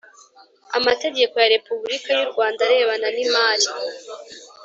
Amategeko 0.77 1.33
ya 1.41 1.51
repubulika 1.55 2.09
y 2.17 2.21
u 2.25 2.29
Rwanda 2.31 2.59
arebana 2.67 3.07
nimari 3.15 3.67